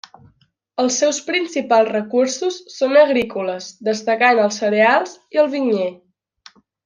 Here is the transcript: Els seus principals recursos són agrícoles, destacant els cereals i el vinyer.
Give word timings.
Els 0.83 0.95
seus 1.01 1.17
principals 1.27 1.91
recursos 1.95 2.57
són 2.77 2.97
agrícoles, 3.03 3.67
destacant 3.91 4.43
els 4.47 4.57
cereals 4.63 5.13
i 5.37 5.43
el 5.45 5.53
vinyer. 5.55 5.89